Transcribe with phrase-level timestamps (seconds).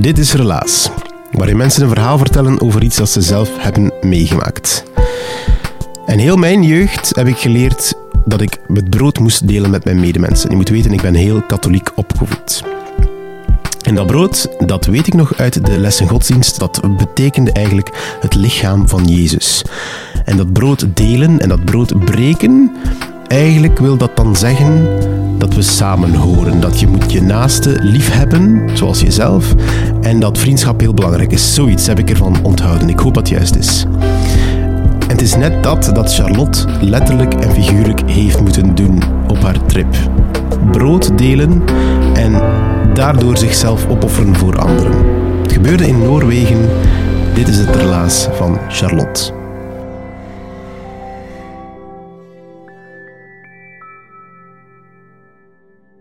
[0.00, 0.90] Dit is Relaas,
[1.32, 4.84] waarin mensen een verhaal vertellen over iets dat ze zelf hebben meegemaakt.
[6.06, 10.00] En heel mijn jeugd heb ik geleerd dat ik het brood moest delen met mijn
[10.00, 10.50] medemensen.
[10.50, 12.64] Je moet weten, ik ben heel katholiek opgevoed.
[13.82, 18.34] En dat brood, dat weet ik nog uit de lessen godsdienst, dat betekende eigenlijk het
[18.34, 19.64] lichaam van Jezus.
[20.24, 22.76] En dat brood delen en dat brood breken,
[23.30, 24.88] eigenlijk wil dat dan zeggen
[25.38, 26.60] dat we samen horen.
[26.60, 29.54] Dat je moet je naaste lief hebben, zoals jezelf.
[30.00, 31.54] En dat vriendschap heel belangrijk is.
[31.54, 32.88] Zoiets heb ik ervan onthouden.
[32.88, 33.86] Ik hoop dat het juist is.
[35.00, 39.64] En het is net dat dat Charlotte letterlijk en figuurlijk heeft moeten doen op haar
[39.64, 39.96] trip.
[40.70, 41.62] Brood delen
[42.14, 42.42] en
[42.94, 44.92] daardoor zichzelf opofferen voor anderen.
[45.42, 46.68] Het gebeurde in Noorwegen.
[47.34, 49.39] Dit is het relaas van Charlotte.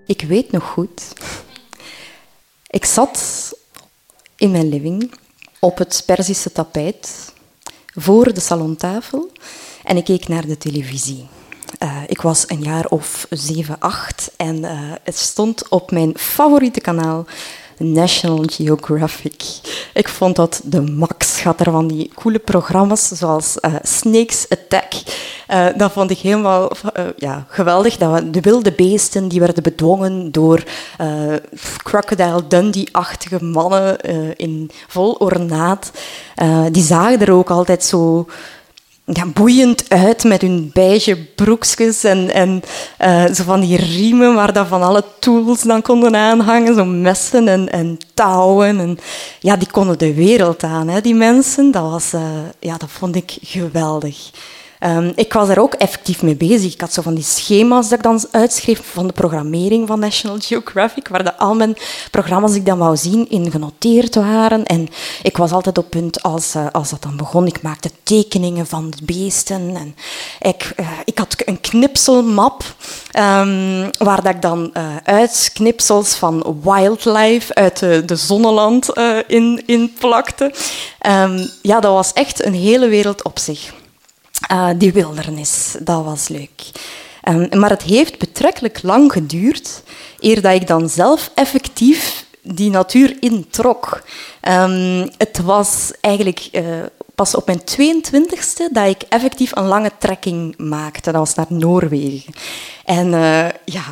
[0.10, 1.14] Ik weet nog goed.
[2.68, 3.52] Ik zat
[4.36, 5.12] in mijn living
[5.60, 7.34] op het Perzische tapijt
[7.96, 9.32] voor de salontafel
[9.84, 11.28] en ik keek naar de televisie.
[11.80, 16.82] Uh, ik was een jaar of zeven, acht en uh, het stond op mijn favoriete
[16.82, 17.26] kanaal
[17.80, 19.44] National Geographic.
[19.94, 21.42] Ik vond dat de max.
[21.42, 24.94] Gaat er van die coole programma's zoals uh, Snakes Attack.
[25.50, 27.98] Uh, dat vond ik helemaal uh, ja, geweldig.
[27.98, 30.64] Dat we, de wilde beesten die werden bedwongen door
[31.84, 34.00] Crocodile Dundee-achtige mannen
[34.36, 35.92] in vol ornaat.
[36.72, 38.28] die zagen er ook altijd zo
[39.14, 42.62] ja, boeiend uit met hun beige broekjes en, en
[43.02, 47.48] uh, zo van die riemen waar dat van alle tools dan konden aanhangen, zo messen
[47.48, 48.80] en, en touwen.
[48.80, 48.98] En,
[49.40, 51.72] ja, die konden de wereld aan, hè, die mensen.
[51.72, 52.22] Dat, was, uh,
[52.60, 54.32] ja, dat vond ik geweldig.
[54.86, 56.74] Um, ik was daar ook effectief mee bezig.
[56.74, 60.38] Ik had zo van die schema's dat ik dan uitschreef van de programmering van National
[60.40, 61.78] Geographic, waar de, al mijn
[62.12, 64.66] programma's die ik dan wou zien in genoteerd waren.
[64.66, 64.88] En
[65.24, 67.48] ik was altijd op punt als, uh, als dat dan begon.
[67.48, 69.76] Ik maakte tekeningen van de beesten.
[69.76, 69.96] En
[70.40, 72.64] ik, uh, ik had een knipselmap
[73.20, 78.90] um, waar dat ik dan uh, uitknipsels van wildlife uit de, de zonneland
[79.28, 80.54] in, in plakte.
[81.08, 83.78] Um, ja, dat was echt een hele wereld op zich.
[84.52, 86.72] Uh, die wildernis, dat was leuk.
[87.30, 89.84] Um, maar het heeft betrekkelijk lang geduurd
[90.20, 94.04] eer dat ik dan zelf effectief die natuur introk.
[94.42, 96.64] Um, het was eigenlijk uh,
[97.16, 101.12] pas op mijn 22e dat ik effectief een lange trekking maakte.
[101.12, 102.34] Dat was naar Noorwegen.
[102.86, 103.84] En uh, ja,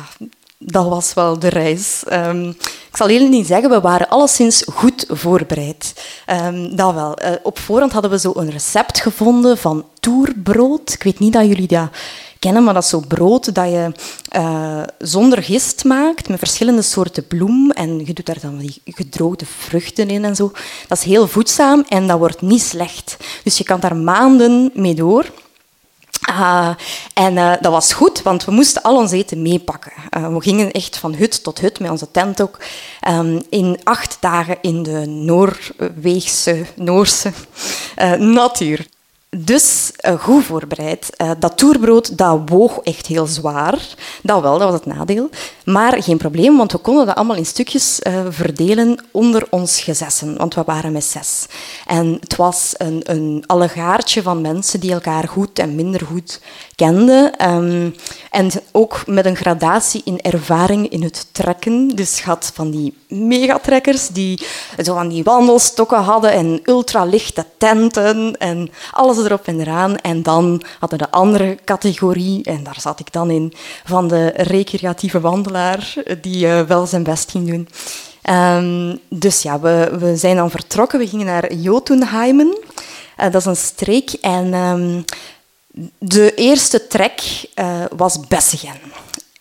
[0.58, 2.02] dat was wel de reis.
[2.12, 2.48] Um,
[2.90, 6.10] ik zal heel niet zeggen, we waren alleszins goed voorbereid.
[6.44, 7.18] Um, dat wel.
[7.22, 10.92] Uh, op voorhand hadden we zo een recept gevonden van toerbrood.
[10.92, 11.88] Ik weet niet dat jullie dat
[12.38, 13.92] kennen, maar dat is zo brood dat je
[14.36, 17.70] uh, zonder gist maakt, met verschillende soorten bloem.
[17.70, 20.52] En je doet daar dan die gedroogde vruchten in en zo.
[20.88, 23.16] Dat is heel voedzaam en dat wordt niet slecht.
[23.44, 25.26] Dus je kan daar maanden mee door.
[26.28, 26.70] Uh,
[27.14, 29.92] en uh, dat was goed, want we moesten al ons eten meepakken.
[30.16, 32.58] Uh, we gingen echt van hut tot hut met onze tent ook.
[33.08, 37.32] Um, in acht dagen in de Noorweegse, Noorse
[38.18, 38.86] natuur.
[39.36, 41.10] Dus goed voorbereid.
[41.38, 43.78] Dat toerbrood dat woog echt heel zwaar.
[44.22, 45.30] Dat wel, dat was het nadeel.
[45.68, 50.36] Maar geen probleem, want we konden dat allemaal in stukjes uh, verdelen onder ons gezessen.
[50.36, 51.46] Want we waren met zes.
[51.86, 56.40] En het was een, een allegaartje van mensen die elkaar goed en minder goed
[56.74, 57.50] kenden.
[57.50, 57.94] Um,
[58.30, 61.88] en ook met een gradatie in ervaring in het trekken.
[61.88, 64.46] Dus had van die megatrekkers die
[64.82, 69.96] zo van die wandelstokken hadden en ultralichte tenten en alles erop en eraan.
[69.96, 73.52] En dan hadden de andere categorie, en daar zat ik dan in,
[73.84, 75.20] van de recreatieve
[76.20, 77.68] die uh, wel zijn best ging doen.
[78.30, 80.98] Um, dus ja, we, we zijn dan vertrokken.
[80.98, 82.58] We gingen naar Jotunheimen.
[83.20, 84.10] Uh, dat is een streek.
[84.10, 85.04] En um,
[85.98, 88.80] de eerste trek uh, was Bessegen.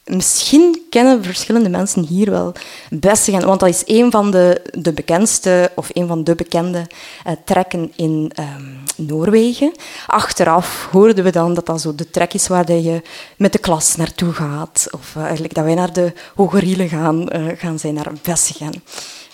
[0.07, 2.53] Misschien kennen verschillende mensen hier wel
[2.89, 6.87] Bessegem, want dat is een van de, de bekendste, of een van de bekende
[7.27, 9.71] uh, trekken in um, Noorwegen.
[10.07, 13.01] Achteraf hoorden we dan dat dat zo de trek is waar je
[13.37, 17.45] met de klas naartoe gaat, of uh, eigenlijk dat wij naar de Hogerielen gaan, uh,
[17.57, 18.73] gaan zijn, naar Bessegem,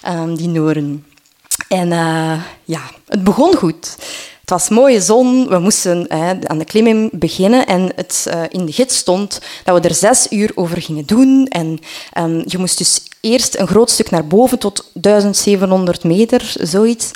[0.07, 1.05] um, die Noren.
[1.67, 1.89] En
[2.63, 3.97] ja, het begon goed.
[4.43, 8.65] Het was mooie zon, we moesten hè, aan de klimming beginnen en het uh, in
[8.65, 11.47] de gids stond dat we er zes uur over gingen doen.
[11.47, 11.79] En
[12.17, 17.11] um, je moest dus eerst een groot stuk naar boven tot 1700 meter, zoiets.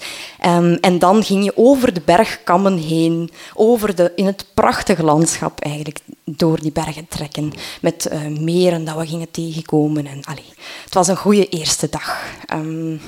[0.45, 5.59] Um, en dan ging je over de bergkammen heen, over de, in het prachtige landschap
[5.59, 7.51] eigenlijk, door die bergen trekken.
[7.81, 10.07] Met uh, meren dat we gingen tegenkomen.
[10.07, 10.53] En, allee,
[10.83, 12.23] het was een goede eerste dag.
[12.53, 13.01] Um,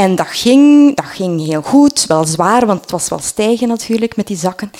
[0.00, 4.16] en dat ging, dat ging heel goed, wel zwaar, want het was wel stijgen natuurlijk
[4.16, 4.70] met die zakken.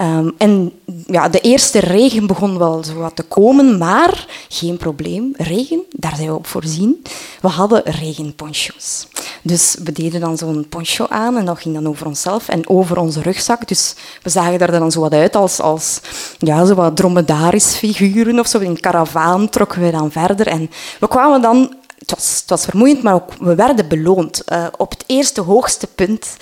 [0.00, 0.72] Um, en
[1.06, 5.34] ja, de eerste regen begon wel zo wat te komen, maar geen probleem.
[5.36, 7.02] Regen, daar zijn we op voorzien.
[7.40, 9.06] We hadden regenponcho's.
[9.42, 12.98] Dus we deden dan zo'n poncho aan en dat ging dan over onszelf en over
[12.98, 13.68] onze rugzak.
[13.68, 16.00] Dus we zagen er dan zo wat uit als, als
[16.38, 18.58] ja, zo wat dromedaris figuren of zo.
[18.58, 20.70] In een karavaan trokken we dan verder en
[21.00, 21.74] we kwamen dan
[22.10, 24.42] het was, vermoeiend, maar ook, we werden beloond.
[24.52, 26.36] Uh, op het eerste hoogste punt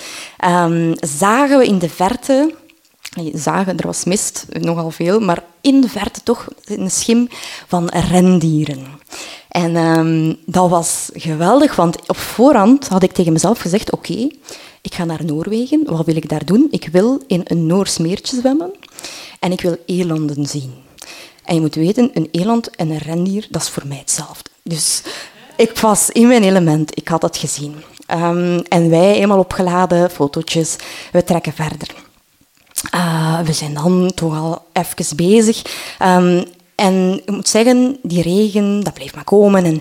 [0.45, 2.55] um, zagen we in de verte,
[3.33, 7.29] zagen, er was mist, nogal veel, maar in de verte toch een schim
[7.67, 8.87] van rendieren.
[9.49, 14.29] En um, dat was geweldig, want op voorhand had ik tegen mezelf gezegd, oké,
[14.83, 16.69] ik ga naar Noorwegen, wat wil ik daar doen?
[16.71, 18.73] Ik wil in een Noors meertje zwemmen
[19.41, 20.73] en ik wil elanden zien.
[21.45, 24.51] En je moet weten, een eland en een rendier, dat is voor mij hetzelfde.
[24.63, 25.03] Dus
[25.59, 27.75] ik was in mijn element, ik had het gezien.
[28.11, 30.77] Um, en wij, eenmaal opgeladen, fotootjes,
[31.13, 31.89] we trekken verder.
[32.95, 35.63] Uh, we zijn dan toch al even bezig.
[36.03, 36.45] Um,
[36.75, 39.65] en ik moet zeggen, die regen, dat bleef maar komen.
[39.65, 39.81] En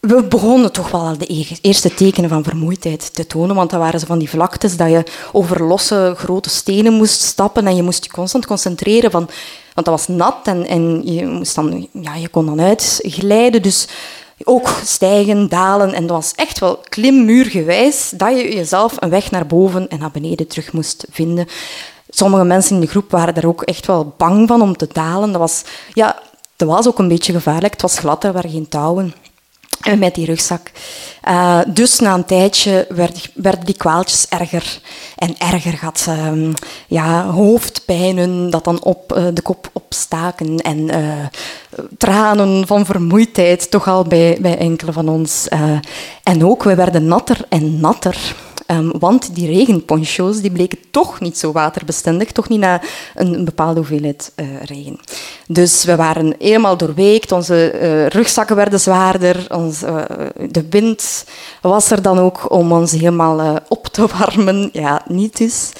[0.00, 4.06] we begonnen toch wel de eerste tekenen van vermoeidheid te tonen, want dat waren zo
[4.06, 8.10] van die vlaktes dat je over losse grote stenen moest stappen en je moest je
[8.10, 9.28] constant concentreren, van,
[9.74, 13.62] want dat was nat en, en je, ja, je kon dan uitglijden.
[13.62, 13.88] Dus
[14.50, 15.94] ook stijgen, dalen.
[15.94, 20.10] En dat was echt wel klimmuurgewijs dat je jezelf een weg naar boven en naar
[20.10, 21.46] beneden terug moest vinden.
[22.08, 25.32] Sommige mensen in de groep waren daar ook echt wel bang van om te dalen.
[25.32, 26.18] Dat was, ja,
[26.56, 27.72] dat was ook een beetje gevaarlijk.
[27.72, 29.14] Het was glad, er waren geen touwen.
[29.98, 30.70] Met die rugzak.
[31.28, 32.86] Uh, dus na een tijdje
[33.34, 34.80] werden die kwaaltjes erger
[35.16, 35.78] en erger.
[35.80, 36.52] Had uh,
[36.86, 41.26] ja, hoofdpijnen dat dan op uh, de kop opstaken en eh,
[41.98, 45.48] tranen van vermoeidheid toch al bij, bij enkele van ons.
[46.22, 48.34] en ook, we werden natter en natter.
[48.70, 52.80] Um, want die regenponcho's die bleken toch niet zo waterbestendig, toch niet na
[53.14, 54.98] een, bepaalde hoeveelheid uh, regen.
[55.46, 60.02] Dus we waren helemaal doorweekt, onze uh, rugzakken werden zwaarder, ons, uh,
[60.50, 61.24] de wind
[61.60, 64.70] was er dan ook om ons helemaal op te warmen.
[64.72, 65.72] Ja, niet dus.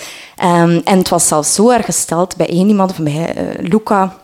[0.42, 4.18] Um, en het was zelfs zo erg gesteld bij één iemand van mij, Luca,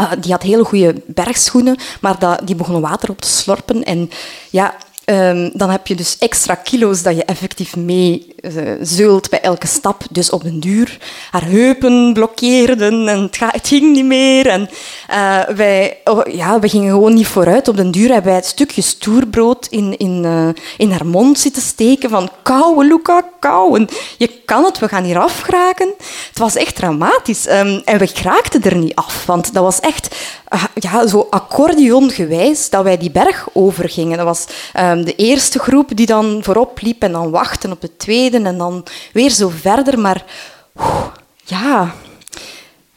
[0.00, 3.84] Uh, die had hele goede bergschoenen, maar dat, die begonnen water op te slorpen.
[3.84, 4.10] En
[4.50, 9.40] ja, Um, dan heb je dus extra kilo's dat je effectief mee uh, zult bij
[9.40, 10.02] elke stap.
[10.10, 10.98] Dus op een duur
[11.30, 14.46] haar heupen blokkeerden en het, het ging niet meer.
[14.46, 14.68] En
[15.10, 17.68] uh, wij, oh, ja, we gingen gewoon niet vooruit.
[17.68, 21.62] Op den duur hebben wij het stukje stoerbrood in, in, uh, in haar mond zitten
[21.62, 23.88] steken van kauwen, Luca, kauwen.
[24.18, 25.88] Je kan het, we gaan hier afgeraken.
[26.28, 27.48] Het was echt dramatisch.
[27.48, 30.16] Um, en we geraakten er niet af, want dat was echt
[30.74, 34.16] ja, zo accordeongewijs dat wij die berg overgingen.
[34.16, 34.44] Dat was
[34.80, 38.58] um, de eerste groep die dan voorop liep en dan wachten op de tweede en
[38.58, 39.98] dan weer zo verder.
[39.98, 40.24] Maar
[41.44, 41.94] ja,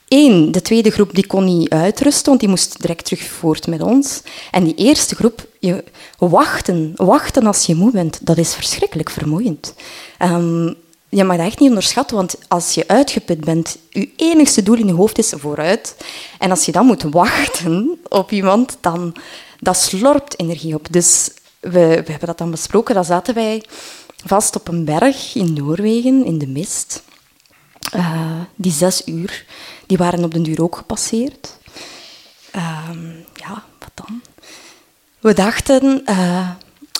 [0.08, 3.82] Eén, de tweede groep die kon niet uitrusten, want die moest direct terug voort met
[3.82, 4.22] ons.
[4.51, 5.84] En die eerste groep, je,
[6.17, 9.74] wachten, wachten als je moe bent, dat is verschrikkelijk vermoeiend.
[10.22, 10.75] Um,
[11.10, 14.88] je mag dat echt niet onderschatten, want als je uitgeput bent, je enigste doel in
[14.88, 15.96] je hoofd is vooruit.
[16.39, 19.15] En als je dan moet wachten op iemand, dan
[19.60, 20.88] dat slorpt energie op.
[20.91, 21.29] Dus
[21.60, 21.70] we,
[22.06, 22.96] we hebben dat dan besproken.
[22.96, 23.63] Dan zaten wij
[24.25, 27.03] vast op een berg in Noorwegen, in de mist.
[27.95, 29.45] Uh, die zes uur,
[29.86, 31.57] die waren op den duur ook gepasseerd.
[32.55, 32.89] Uh,
[33.33, 34.21] ja, wat dan?
[35.19, 36.50] We dachten, uh,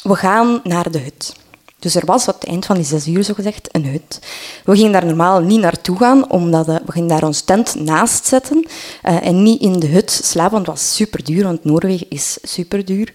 [0.03, 1.36] we gaan naar de hut.
[1.79, 4.19] Dus er was op het eind van die zes uur, zogezegd, een hut.
[4.65, 8.65] We gingen daar normaal niet naartoe gaan, omdat we gingen daar ons tent naast zetten
[9.03, 12.38] uh, en niet in de hut slapen, want het was super duur, want Noorwegen is
[12.41, 13.13] super duur.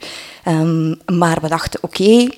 [0.48, 2.28] Um, maar we dachten, oké,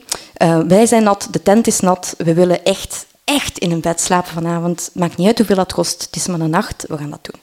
[0.42, 4.00] uh, wij zijn nat, de tent is nat, we willen echt, echt in een bed
[4.00, 4.90] slapen vanavond.
[4.94, 7.40] Maakt niet uit hoeveel dat kost, het is maar een nacht, we gaan dat doen.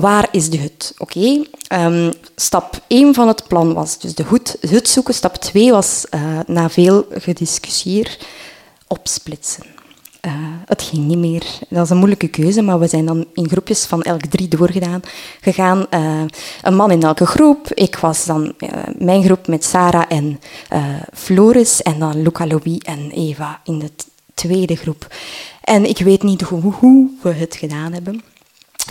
[0.00, 0.94] Waar is de hut?
[0.98, 5.14] Oké, ehm, stap 1 van het plan was dus de hut, hut zoeken.
[5.14, 8.18] Stap 2 was uh, na veel gediscussieer
[8.86, 9.64] opsplitsen.
[10.26, 10.32] Uh,
[10.66, 11.44] het ging niet meer.
[11.68, 15.00] Dat is een moeilijke keuze, maar we zijn dan in groepjes van elk drie doorgedaan.
[15.40, 16.22] Gegaan, uh,
[16.62, 17.72] een man in elke groep.
[17.72, 18.54] Ik was dan
[18.98, 20.40] mijn groep met Sarah en
[21.12, 23.90] Floris en dan Luca Louis en Eva in de
[24.34, 25.14] tweede groep.
[25.60, 28.31] En ik weet niet hoe, hoe we het gedaan hebben.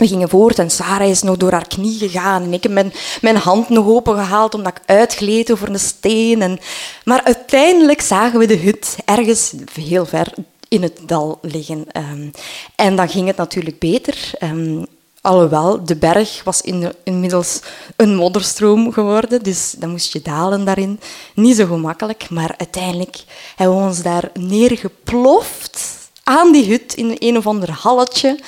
[0.02, 2.42] We gingen voort en Sarah is nog door haar knie gegaan.
[2.42, 6.42] En ik heb mijn, mijn hand nog opengehaald omdat ik uitgleed over een steen.
[6.42, 6.58] En,
[7.04, 10.32] maar uiteindelijk zagen we de hut ergens heel ver
[10.68, 11.84] in het dal liggen.
[11.96, 12.30] Um,
[12.76, 14.30] en dan ging het natuurlijk beter.
[14.40, 14.86] Um,
[15.20, 17.60] alhoewel, de berg was in, inmiddels
[17.96, 21.00] een modderstroom geworden, dus dan moest je dalen daarin.
[21.34, 23.24] Niet zo gemakkelijk, maar uiteindelijk
[23.56, 25.80] hebben we ons daar neergeploft
[26.22, 28.38] aan die hut in een of ander halletje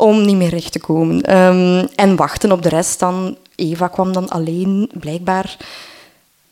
[0.00, 1.36] om niet meer recht te komen.
[1.36, 3.36] Um, en wachten op de rest dan.
[3.54, 5.56] Eva kwam dan alleen, blijkbaar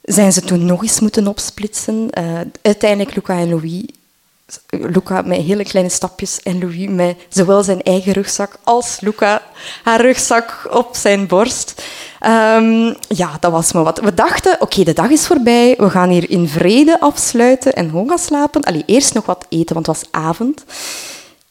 [0.02, 2.08] zijn ze toen nog eens moeten opsplitsen.
[2.18, 3.84] Uh, uiteindelijk Luca en Louis
[4.68, 9.42] Luca met hele kleine stapjes en Louis met zowel zijn eigen rugzak als Luca
[9.84, 11.82] haar rugzak op zijn borst.
[12.26, 14.00] Um, ja, dat was maar wat.
[14.00, 18.18] We dachten, oké, de dag is voorbij, we gaan hier in vrede afsluiten en gaan
[18.18, 18.62] slapen.
[18.62, 20.64] Allee, eerst nog wat eten, want het was avond.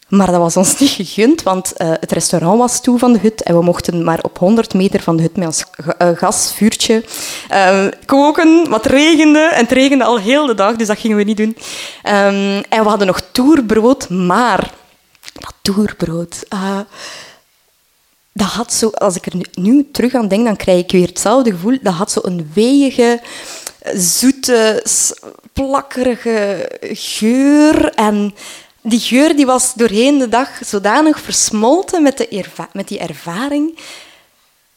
[0.08, 3.44] Maar dat was ons niet gegund, want uh, het restaurant was toe van de hut
[3.44, 5.66] en we mochten maar op 100 meter van de hut met ons
[6.02, 7.04] uh, gasvuurtje
[7.52, 8.70] uh, koken.
[8.70, 11.58] Wat regende en het regende al heel de dag, dus dat gingen we niet doen.
[12.04, 14.74] Um, en we hadden nog toerbrood, maar
[15.34, 16.46] dat toerbrood...
[18.34, 21.08] dat had zo, als ik er nu, nu, terug aan denk, dan krijg ik weer
[21.08, 21.78] hetzelfde gevoel.
[21.82, 23.22] Dat had zo een weeige,
[23.94, 24.84] zoete,
[25.54, 28.34] plakkerige geur en
[28.88, 33.80] die geur die was doorheen de dag zodanig versmolten met, de met die ervaring.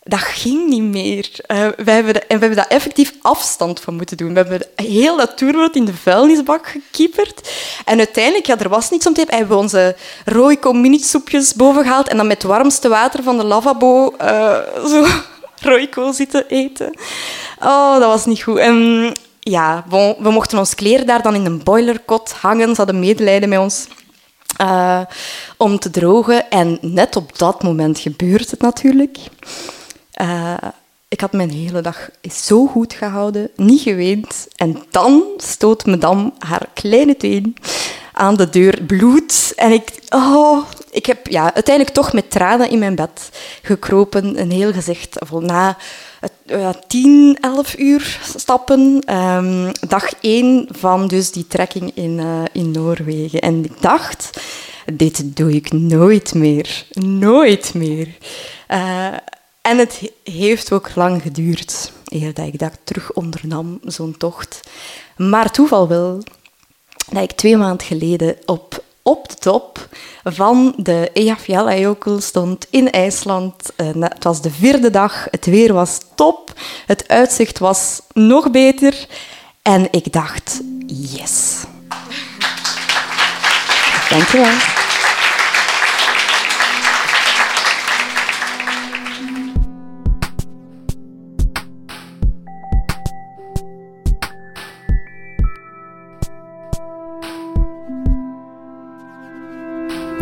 [0.02, 1.28] Dat ging niet meer.
[1.46, 4.28] Uh, we hebben en we hebben daar effectief afstand van moeten doen.
[4.28, 7.50] We hebben heel dat toerwoord in de vuilnisbak gekieperd.
[7.84, 9.36] En uiteindelijk, ja, er was niets om te eten.
[9.36, 13.44] Hebben we onze rooiko mini-soepjes boven gehaald en dan met het warmste water van de
[13.44, 16.94] lavabo uh, zo zitten eten.
[17.62, 18.58] Oh, dat was niet goed.
[18.58, 19.12] En
[19.50, 19.84] ja,
[20.18, 22.68] we mochten ons kleren daar dan in een boilerkot hangen.
[22.68, 23.86] Ze hadden medelijden met ons.
[24.60, 25.00] Uh,
[25.56, 26.50] om te drogen.
[26.50, 29.18] En net op dat moment gebeurt het natuurlijk.
[30.20, 30.54] Uh,
[31.08, 34.48] ik had mijn hele dag zo goed gehouden, niet geweend.
[34.56, 37.56] En dan stoot madame haar kleine teen
[38.12, 39.52] aan de deur, bloed.
[39.56, 43.30] En ik, oh, ik heb ja, uiteindelijk toch met tranen in mijn bed
[43.62, 44.40] gekropen.
[44.40, 45.76] Een heel gezicht vol na
[46.86, 49.14] 10, 11 uur stappen.
[49.14, 53.40] Um, dag 1 van dus die trekking in, uh, in Noorwegen.
[53.40, 54.40] En ik dacht,
[54.92, 56.84] dit doe ik nooit meer.
[57.00, 58.08] Nooit meer.
[58.68, 59.06] Uh,
[59.60, 64.60] en het heeft ook lang geduurd eer dat ik dat terug ondernam, zo'n tocht.
[65.16, 66.22] Maar toeval wil
[67.10, 69.88] dat ik twee maanden geleden op op de top
[70.24, 73.54] van de Eyjafjallajökull stond in IJsland.
[73.76, 76.52] Eh, het was de vierde dag, het weer was top,
[76.86, 79.06] het uitzicht was nog beter.
[79.62, 81.56] En ik dacht, yes.
[84.08, 84.79] Dankjewel.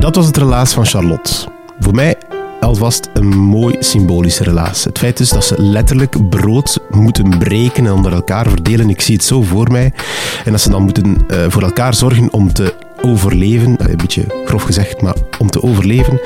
[0.08, 1.32] Dat was het relaas van Charlotte.
[1.80, 2.16] Voor mij
[2.60, 4.84] alvast een mooi symbolische relaas.
[4.84, 8.90] Het feit is dat ze letterlijk brood moeten breken en onder elkaar verdelen.
[8.90, 9.92] Ik zie het zo voor mij.
[10.44, 13.90] En dat ze dan moeten uh, voor elkaar zorgen om te overleven.
[13.90, 16.20] Een beetje grof gezegd, maar om te overleven.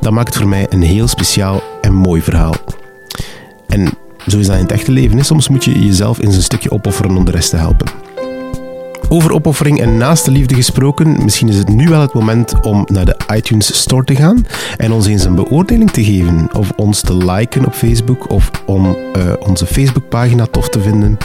[0.00, 2.54] Dat maakt voor mij een heel speciaal en mooi verhaal.
[3.66, 3.88] En
[4.26, 5.24] zo is dat in het echte leven.
[5.24, 8.07] Soms moet je jezelf in zijn stukje opofferen om de rest te helpen.
[9.10, 13.04] Over opoffering en naaste liefde gesproken, misschien is het nu wel het moment om naar
[13.04, 14.46] de iTunes Store te gaan
[14.76, 16.48] en ons eens een beoordeling te geven.
[16.52, 21.18] Of ons te liken op Facebook of om uh, onze Facebookpagina tof te vinden.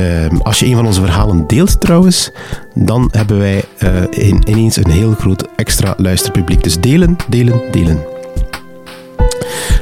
[0.00, 2.30] Uh, als je een van onze verhalen deelt trouwens,
[2.74, 3.64] dan hebben wij
[4.10, 6.62] in, ineens een heel groot extra luisterpubliek.
[6.62, 8.00] Dus delen, delen, delen.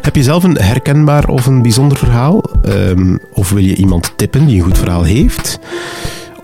[0.00, 2.42] Heb je zelf een herkenbaar of een bijzonder verhaal?
[2.68, 5.58] Um, of wil je iemand tippen die een goed verhaal heeft?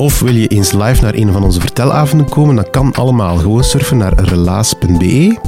[0.00, 2.54] Of wil je eens live naar een van onze vertelavonden komen?
[2.54, 3.36] Dan kan allemaal.
[3.36, 5.38] Gewoon surfen naar relaas.be.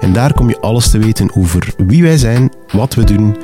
[0.00, 3.36] En daar kom je alles te weten over wie wij zijn, wat we doen,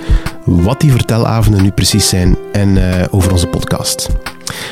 [0.44, 4.08] wat die vertelavonden nu precies zijn en uh, over onze podcast.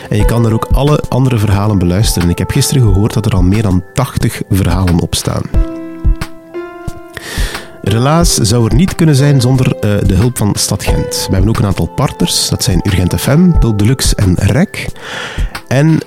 [0.08, 2.30] En je kan er ook alle andere verhalen beluisteren.
[2.30, 5.42] Ik heb gisteren gehoord dat er al meer dan 80 verhalen op staan.
[7.82, 11.26] Relaas zou er niet kunnen zijn zonder eh, de hulp van Stad Gent.
[11.26, 12.48] We hebben ook een aantal partners.
[12.48, 14.86] Dat zijn Urgent FM, Pulp Deluxe en REC.
[15.72, 15.98] En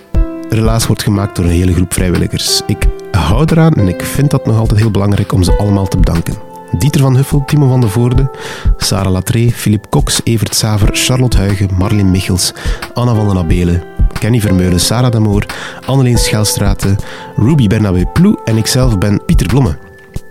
[0.50, 2.62] Relaas wordt gemaakt door een hele groep vrijwilligers.
[2.67, 5.98] Ik hou eraan en ik vind dat nog altijd heel belangrijk om ze allemaal te
[5.98, 6.36] bedanken.
[6.77, 8.31] Dieter van Huffel, Timo van de Voorde,
[8.77, 12.53] Sarah Latree, Philippe Cox, Evert Saver, Charlotte Huigen, Marleen Michels,
[12.93, 13.84] Anna van den Abelen,
[14.19, 15.45] Kenny Vermeulen, Sarah Damoor,
[15.86, 16.98] Anneleen Schelstraten,
[17.36, 19.85] Ruby Bernabé Ploe en ikzelf ben Pieter Blomme.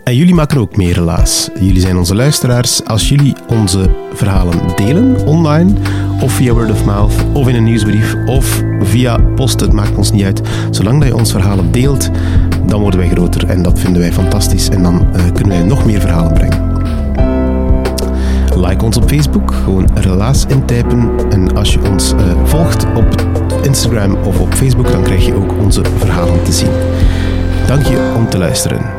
[0.05, 1.51] En jullie maken ook mee, helaas.
[1.61, 2.85] Jullie zijn onze luisteraars.
[2.85, 5.73] Als jullie onze verhalen delen online,
[6.21, 10.13] of via word of mouth, of in een nieuwsbrief, of via post, het maakt ons
[10.13, 10.41] niet uit.
[10.71, 12.11] Zolang dat je ons verhalen deelt,
[12.67, 13.49] dan worden wij groter.
[13.49, 14.69] En dat vinden wij fantastisch.
[14.69, 16.73] En dan uh, kunnen wij nog meer verhalen brengen.
[18.57, 21.11] Like ons op Facebook, gewoon relaas intypen.
[21.31, 23.27] En als je ons uh, volgt op
[23.63, 26.73] Instagram of op Facebook, dan krijg je ook onze verhalen te zien.
[27.67, 28.94] Dank je om te luisteren.